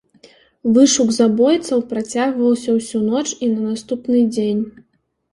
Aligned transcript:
Вышук 0.75 1.09
забойцаў 1.17 1.83
працягваўся 1.91 2.69
ўсю 2.77 3.01
ноч 3.09 3.21
і 3.43 3.49
на 3.51 3.61
наступны 3.67 4.23
дзень. 4.33 4.63